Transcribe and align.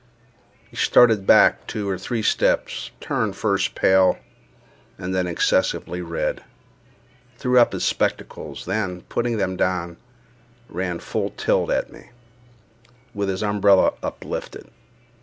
He 0.67 0.75
started 0.75 1.27
back 1.27 1.67
two 1.67 1.87
or 1.87 1.95
three 1.95 2.23
steps, 2.23 2.89
turned 2.99 3.35
first 3.35 3.75
pale 3.75 4.17
and 4.97 5.13
then 5.13 5.27
excessively 5.27 6.01
red, 6.01 6.43
threw 7.37 7.59
up 7.59 7.71
his 7.73 7.83
spectacles, 7.85 8.65
then, 8.65 9.01
putting 9.09 9.37
them 9.37 9.55
down, 9.55 9.97
ran 10.67 10.97
full 10.97 11.29
tilt 11.29 11.69
at 11.69 11.93
me, 11.93 12.09
with 13.13 13.29
his 13.29 13.43
umbrella 13.43 13.93
uplifted. 14.01 14.71